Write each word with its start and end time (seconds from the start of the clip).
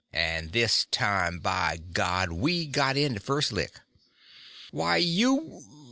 And 0.13 0.51
this 0.51 0.85
time, 0.89 1.37
by 1.37 1.77
God, 1.77 2.31
we 2.31 2.65
got 2.65 2.97
in 2.97 3.13
the 3.13 3.19
first 3.19 3.51
lick!" 3.51 3.79
"Why 4.71 4.97
you 4.97 5.61